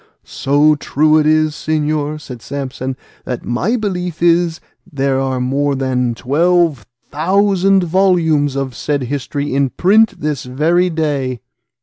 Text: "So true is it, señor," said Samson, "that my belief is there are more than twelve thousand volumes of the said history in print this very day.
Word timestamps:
"So 0.25 0.73
true 0.73 1.19
is 1.19 1.27
it, 1.27 1.49
señor," 1.71 2.19
said 2.19 2.41
Samson, 2.41 2.97
"that 3.25 3.45
my 3.45 3.75
belief 3.75 4.23
is 4.23 4.59
there 4.91 5.19
are 5.19 5.39
more 5.39 5.75
than 5.75 6.15
twelve 6.15 6.87
thousand 7.11 7.83
volumes 7.83 8.55
of 8.55 8.71
the 8.71 8.75
said 8.77 9.03
history 9.03 9.53
in 9.53 9.69
print 9.69 10.19
this 10.19 10.43
very 10.43 10.89
day. 10.89 11.39